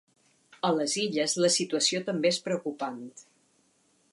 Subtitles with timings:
[0.69, 2.99] A les Illes la situació també és preocupant.